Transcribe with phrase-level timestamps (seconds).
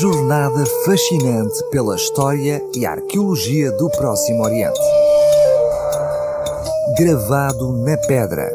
[0.00, 4.78] jornada fascinante pela história e arqueologia do Próximo Oriente.
[6.96, 8.54] Gravado na pedra,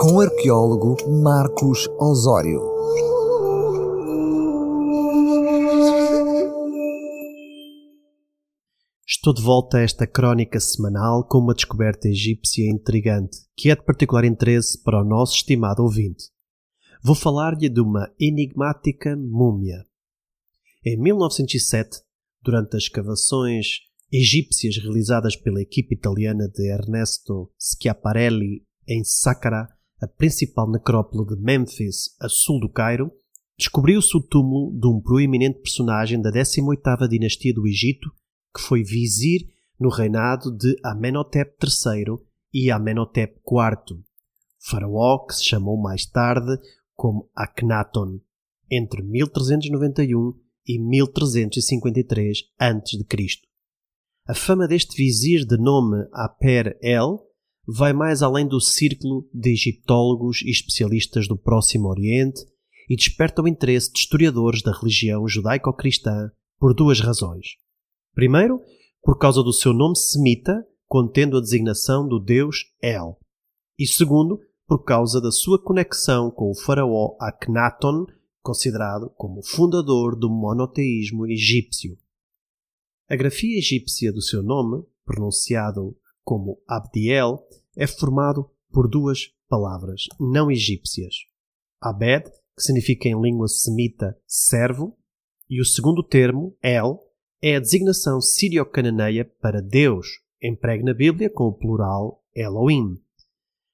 [0.00, 2.60] com o arqueólogo Marcos Osório.
[9.04, 13.82] Estou de volta a esta crónica semanal com uma descoberta egípcia intrigante, que é de
[13.82, 16.26] particular interesse para o nosso estimado ouvinte.
[17.02, 19.84] Vou falar-lhe de uma enigmática múmia.
[20.86, 22.02] Em 1907,
[22.42, 23.78] durante as escavações
[24.12, 29.66] egípcias realizadas pela equipe italiana de Ernesto Schiaparelli em Saqqara,
[29.98, 33.10] a principal necrópole de Memphis, a sul do Cairo,
[33.56, 38.12] descobriu-se o túmulo de um proeminente personagem da 18ª dinastia do Egito,
[38.54, 39.48] que foi vizir
[39.80, 42.18] no reinado de Amenhotep III
[42.52, 44.02] e Amenhotep IV,
[44.58, 46.58] faraó que se chamou mais tarde
[46.94, 48.20] como Akhenaton,
[48.70, 53.26] entre 1391 e 1353 a.C.
[54.26, 57.20] A fama deste vizir de nome Aper-El
[57.66, 62.40] vai mais além do círculo de egiptólogos e especialistas do Próximo Oriente
[62.88, 67.56] e desperta o interesse de historiadores da religião judaico-cristã por duas razões.
[68.14, 68.60] Primeiro,
[69.02, 73.18] por causa do seu nome semita, contendo a designação do deus El.
[73.78, 78.06] E segundo, por causa da sua conexão com o faraó Akhenaton,
[78.44, 81.96] considerado como fundador do monoteísmo egípcio.
[83.08, 87.42] A grafia egípcia do seu nome, pronunciado como Abdiel,
[87.74, 91.14] é formado por duas palavras não egípcias.
[91.80, 94.96] Abed, que significa em língua semita servo,
[95.48, 97.00] e o segundo termo, El,
[97.42, 103.00] é a designação sírio-cananeia para Deus, empregue na Bíblia com o plural Elohim.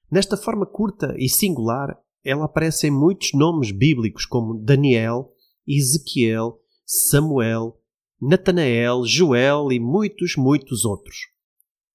[0.09, 5.29] Nesta forma curta e singular, ela aparece em muitos nomes bíblicos como Daniel,
[5.67, 7.77] Ezequiel, Samuel,
[8.21, 11.17] Natanael, Joel e muitos, muitos outros.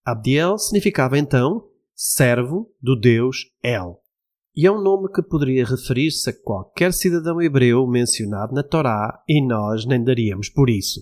[0.04, 4.00] Abdiel significava então servo do Deus El.
[4.54, 9.46] E é um nome que poderia referir-se a qualquer cidadão hebreu mencionado na Torá e
[9.46, 11.00] nós nem daríamos por isso.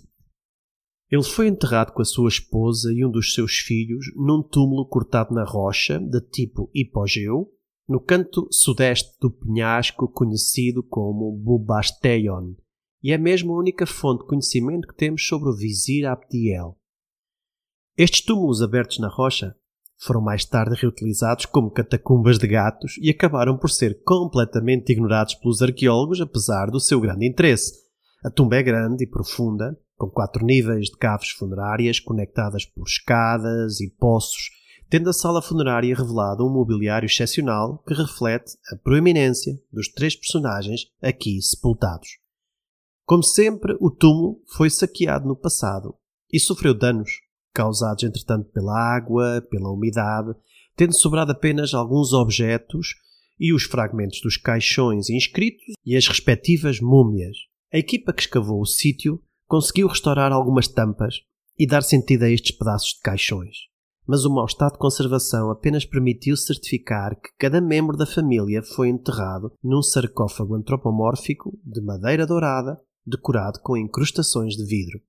[1.11, 5.33] Ele foi enterrado com a sua esposa e um dos seus filhos num túmulo cortado
[5.33, 7.54] na rocha, de tipo hipogeu,
[7.89, 12.55] no canto sudeste do penhasco conhecido como Bubasteion,
[13.03, 16.78] e é mesmo a única fonte de conhecimento que temos sobre o vizir Abdiel.
[17.97, 19.55] Estes túmulos abertos na rocha
[19.99, 25.62] foram mais tarde reutilizados como catacumbas de gatos e acabaram por ser completamente ignorados pelos
[25.62, 27.73] arqueólogos, apesar do seu grande interesse.
[28.25, 33.81] A tumba é grande e profunda, com quatro níveis de caves funerárias conectadas por escadas
[33.81, 34.50] e poços,
[34.89, 40.87] tendo a sala funerária revelado um mobiliário excepcional que reflete a proeminência dos três personagens
[41.03, 42.09] aqui sepultados.
[43.05, 45.94] Como sempre, o túmulo foi saqueado no passado
[46.33, 47.11] e sofreu danos,
[47.53, 50.34] causados entretanto pela água, pela umidade,
[50.77, 52.94] tendo sobrado apenas alguns objetos
[53.39, 57.37] e os fragmentos dos caixões inscritos e as respectivas múmias.
[57.73, 61.17] A equipa que escavou o sítio conseguiu restaurar algumas tampas
[61.59, 63.56] e dar sentido a estes pedaços de caixões.
[64.07, 68.89] Mas o mau estado de conservação apenas permitiu certificar que cada membro da família foi
[68.89, 75.01] enterrado num sarcófago antropomórfico de madeira dourada, decorado com incrustações de vidro.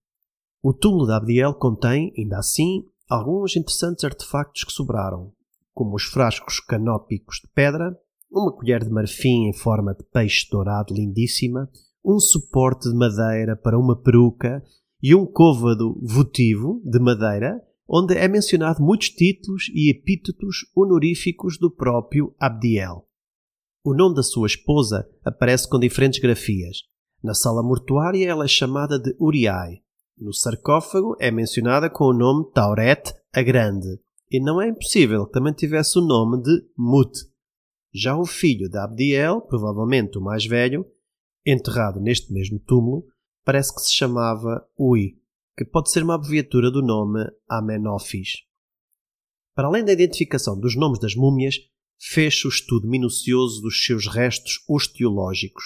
[0.64, 5.32] O túmulo de Abdiel contém, ainda assim, alguns interessantes artefactos que sobraram,
[5.74, 7.96] como os frascos canópicos de pedra,
[8.32, 11.70] uma colher de marfim em forma de peixe dourado lindíssima,
[12.04, 14.64] um suporte de madeira para uma peruca
[15.02, 21.69] e um côvado votivo de madeira, onde é mencionado muitos títulos e epítetos honoríficos do
[21.69, 23.07] próprio Abdiel.
[23.84, 26.79] O nome da sua esposa aparece com diferentes grafias.
[27.23, 29.81] Na sala mortuária ela é chamada de Uriai.
[30.18, 34.00] No sarcófago é mencionada com o nome Tauret a Grande.
[34.31, 37.12] E não é impossível que também tivesse o nome de Mut.
[37.94, 40.85] Já o filho de Abdiel, provavelmente o mais velho,
[41.46, 43.05] enterrado neste mesmo túmulo,
[43.43, 45.16] parece que se chamava Ui,
[45.57, 48.43] que pode ser uma abreviatura do nome Amenófis.
[49.53, 51.55] Para além da identificação dos nomes das múmias,
[51.97, 55.63] fez-se o estudo minucioso dos seus restos osteológicos.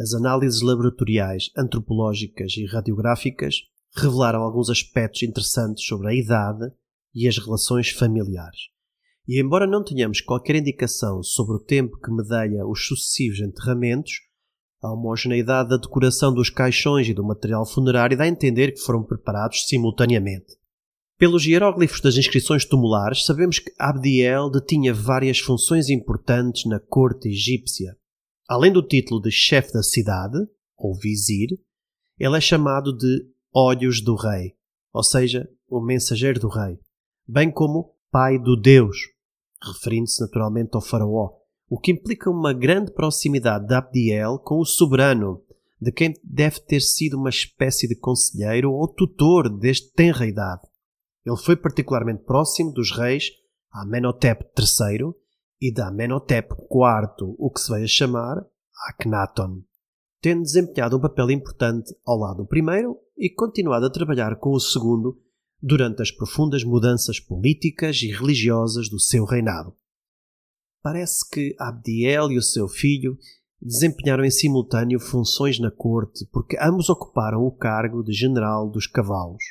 [0.00, 3.56] As análises laboratoriais, antropológicas e radiográficas
[3.96, 6.72] revelaram alguns aspectos interessantes sobre a idade
[7.14, 8.74] e as relações familiares.
[9.28, 14.12] E embora não tenhamos qualquer indicação sobre o tempo que medeia os sucessivos enterramentos,
[14.84, 19.02] a homogeneidade da decoração dos caixões e do material funerário dá a entender que foram
[19.02, 20.58] preparados simultaneamente.
[21.16, 27.96] Pelos hieróglifos das inscrições tumulares, sabemos que Abdiel detinha várias funções importantes na corte egípcia.
[28.46, 30.36] Além do título de chefe da cidade,
[30.76, 31.48] ou vizir,
[32.18, 34.54] Ele é chamado de Olhos do Rei,
[34.92, 36.78] ou seja, o mensageiro do rei,
[37.26, 38.98] bem como pai do Deus,
[39.62, 41.30] referindo-se naturalmente ao Faraó,
[41.68, 45.42] o que implica uma grande proximidade de Abdiel com o soberano,
[45.80, 50.62] de quem deve ter sido uma espécie de conselheiro ou tutor desde tenra idade.
[51.24, 53.30] Ele foi particularmente próximo dos reis
[53.72, 55.12] Amenhotep III
[55.60, 58.46] e de Amenhotep IV, o que se veio a chamar
[58.88, 59.62] Akhenaton,
[60.20, 64.60] tendo desempenhado um papel importante ao lado do primeiro e continuado a trabalhar com o
[64.60, 65.18] segundo
[65.62, 69.74] durante as profundas mudanças políticas e religiosas do seu reinado.
[70.84, 73.16] Parece que Abdiel e o seu filho
[73.58, 79.42] desempenharam em simultâneo funções na corte, porque ambos ocuparam o cargo de general dos cavalos.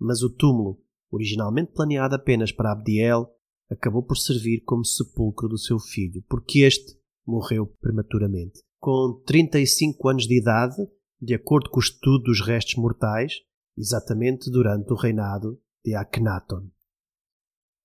[0.00, 0.80] Mas o túmulo,
[1.10, 3.30] originalmente planeado apenas para Abdiel,
[3.70, 8.62] acabou por servir como sepulcro do seu filho, porque este morreu prematuramente.
[8.80, 10.76] Com 35 anos de idade,
[11.20, 13.34] de acordo com o estudo dos restos mortais,
[13.76, 16.70] exatamente durante o reinado de Akhenaton.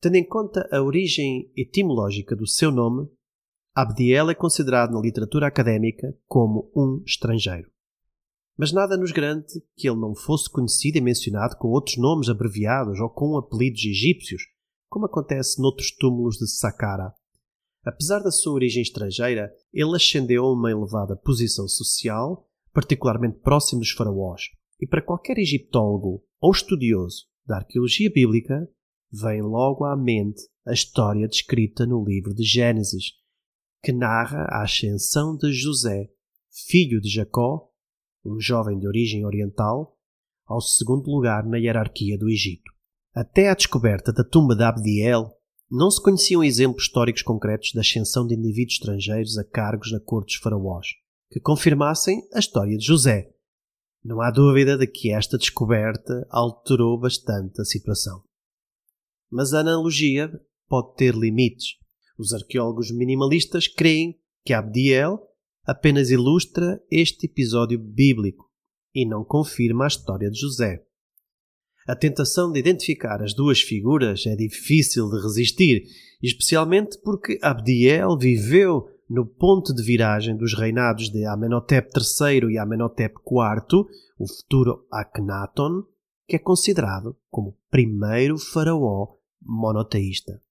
[0.02, 3.10] Tendo em conta a origem etimológica do seu nome,
[3.76, 7.70] Abdiel é considerado na literatura académica como um estrangeiro.
[8.58, 13.00] Mas nada nos garante que ele não fosse conhecido e mencionado com outros nomes abreviados
[13.00, 14.44] ou com apelidos egípcios,
[14.90, 17.14] como acontece noutros túmulos de Saqqara.
[17.86, 23.92] Apesar da sua origem estrangeira, ele ascendeu a uma elevada posição social, particularmente próximo dos
[23.92, 24.44] faraós,
[24.80, 28.70] e para qualquer egiptólogo ou estudioso da arqueologia bíblica,
[29.12, 33.14] vem logo à mente a história descrita no livro de Gênesis,
[33.84, 36.10] que narra a ascensão de José,
[36.68, 37.70] filho de Jacó,
[38.26, 39.98] um jovem de origem oriental,
[40.46, 42.72] ao segundo lugar na hierarquia do Egito.
[43.14, 45.32] Até à descoberta da tumba de Abdiel,
[45.72, 50.34] não se conheciam exemplos históricos concretos da ascensão de indivíduos estrangeiros a cargos na corte
[50.34, 50.88] dos faraós,
[51.32, 53.32] que confirmassem a história de José,
[54.04, 58.24] não há dúvida de que esta descoberta alterou bastante a situação.
[59.32, 60.32] Mas a analogia
[60.68, 61.76] pode ter limites.
[62.18, 65.20] Os arqueólogos minimalistas creem que Abdiel
[65.66, 68.50] apenas ilustra este episódio bíblico
[68.94, 70.84] e não confirma a história de José.
[71.88, 75.84] A tentação de identificar as duas figuras é difícil de resistir,
[76.22, 83.16] especialmente porque Abdiel viveu no ponto de viragem dos reinados de Amenhotep III e Amenhotep
[83.26, 83.86] IV,
[84.20, 85.84] o futuro Akhenaton,
[86.28, 90.42] que é considerado como o primeiro faraó monoteísta.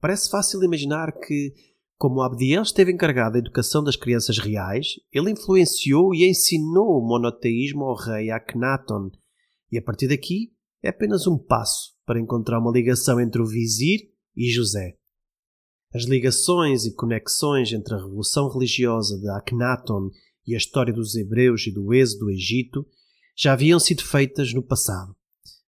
[0.00, 1.52] Parece fácil imaginar que,
[1.98, 7.84] como Abdiel esteve encarregado da educação das crianças reais, ele influenciou e ensinou o monoteísmo
[7.84, 9.10] ao rei Akhenaton,
[9.70, 10.52] e a partir daqui
[10.82, 14.96] é apenas um passo para encontrar uma ligação entre o vizir e José.
[15.92, 20.10] As ligações e conexões entre a revolução religiosa de Akhenaton
[20.46, 22.86] e a história dos hebreus e do êxodo do Egito
[23.36, 25.14] já haviam sido feitas no passado.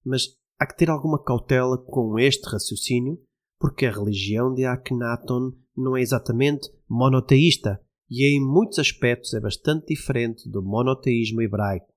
[0.04, 0.28] Mas
[0.62, 3.18] há que ter alguma cautela com este raciocínio,
[3.58, 9.86] porque a religião de Akhenaton não é exatamente monoteísta e em muitos aspectos é bastante
[9.88, 11.92] diferente do monoteísmo hebraico.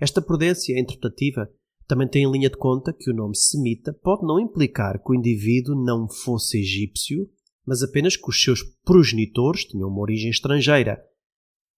[0.00, 1.48] Esta prudência interpretativa
[1.86, 5.14] também tem em linha de conta que o nome semita pode não implicar que o
[5.14, 7.30] indivíduo não fosse egípcio
[7.66, 11.00] mas apenas que os seus progenitores tinham uma origem estrangeira.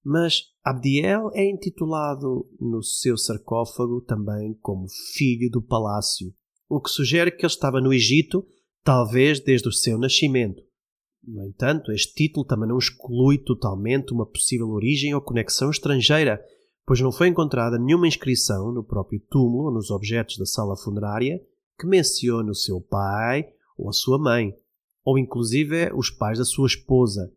[0.04, 6.34] Mas Abdiel é intitulado no seu sarcófago também como filho do palácio,
[6.68, 8.46] o que sugere que ele estava no Egito,
[8.82, 10.62] talvez desde o seu nascimento.
[11.26, 16.44] No entanto, este título também não exclui totalmente uma possível origem ou conexão estrangeira,
[16.86, 21.40] pois não foi encontrada nenhuma inscrição no próprio túmulo ou nos objetos da sala funerária
[21.78, 24.54] que mencione o seu pai ou a sua mãe
[25.04, 27.30] ou inclusive os pais da sua esposa.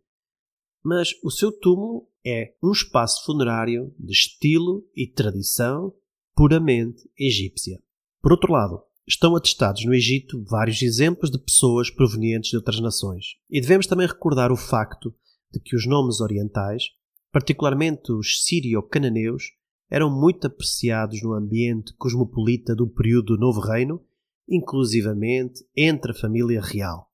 [0.83, 5.93] Mas o seu túmulo é um espaço funerário de estilo e tradição
[6.35, 7.81] puramente egípcia.
[8.21, 13.35] Por outro lado, estão atestados no Egito vários exemplos de pessoas provenientes de outras nações.
[13.49, 15.13] E devemos também recordar o facto
[15.51, 16.83] de que os nomes orientais,
[17.31, 19.51] particularmente os sírio-cananeus,
[19.89, 24.03] eram muito apreciados no ambiente cosmopolita do período do Novo Reino,
[24.49, 27.07] inclusivamente entre a família real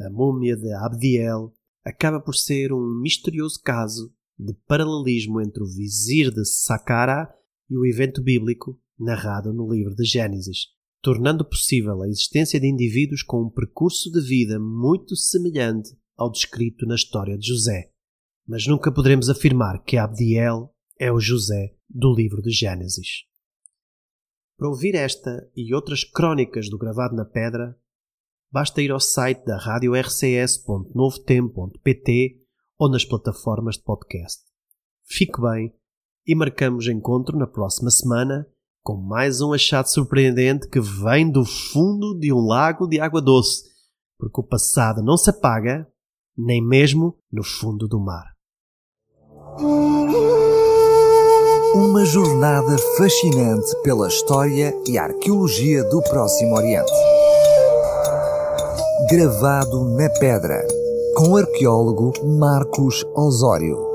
[0.00, 1.52] a múmia de Abdiel,
[1.84, 7.28] acaba por ser um misterioso caso de paralelismo entre o vizir de Saqqara
[7.68, 10.68] e o evento bíblico narrado no livro de Gênesis,
[11.02, 16.86] tornando possível a existência de indivíduos com um percurso de vida muito semelhante ao descrito
[16.86, 17.90] na história de José.
[18.46, 23.24] Mas nunca poderemos afirmar que Abdiel é o José do livro de Gênesis.
[24.58, 27.74] Para ouvir esta e outras crônicas do Gravado na Pedra,
[28.50, 32.40] basta ir ao site da rádio rcs.novotempo.pt
[32.78, 34.42] ou nas plataformas de podcast.
[35.04, 35.72] Fique bem
[36.26, 38.46] e marcamos encontro na próxima semana
[38.82, 43.62] com mais um achado surpreendente que vem do fundo de um lago de água doce,
[44.18, 45.86] porque o passado não se apaga,
[46.36, 48.34] nem mesmo no fundo do mar.
[51.74, 56.90] Uma jornada fascinante pela história e arqueologia do Próximo Oriente.
[59.10, 60.64] Gravado na pedra,
[61.16, 63.89] com o arqueólogo Marcos Osório.